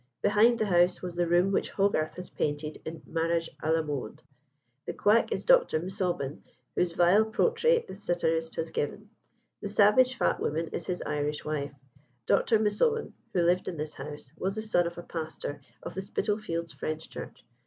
Behind 0.23 0.57
the 0.57 0.65
house 0.65 1.03
was 1.03 1.13
the 1.13 1.27
room 1.27 1.51
which 1.51 1.69
Hogarth 1.69 2.15
has 2.15 2.31
painted 2.31 2.81
in 2.85 3.03
"Marriage 3.05 3.51
à 3.61 3.71
la 3.71 3.83
Mode." 3.83 4.23
The 4.87 4.93
quack 4.93 5.31
is 5.31 5.45
Dr. 5.45 5.79
Misaubin, 5.79 6.41
whose 6.75 6.93
vile 6.93 7.23
portrait 7.25 7.85
the 7.87 7.95
satirist 7.95 8.55
has 8.55 8.71
given. 8.71 9.11
The 9.61 9.69
savage 9.69 10.15
fat 10.15 10.39
woman 10.39 10.69
is 10.69 10.87
his 10.87 11.03
Irish 11.03 11.45
wife. 11.45 11.75
Dr. 12.25 12.57
Misaubin, 12.57 13.13
who 13.33 13.43
lived 13.43 13.67
in 13.67 13.77
this 13.77 13.93
house, 13.93 14.33
was 14.35 14.55
the 14.55 14.63
son 14.63 14.87
of 14.87 14.97
a 14.97 15.03
pastor 15.03 15.61
of 15.83 15.93
the 15.93 16.01
Spitalfields 16.01 16.71
French 16.73 17.07
Church. 17.07 17.45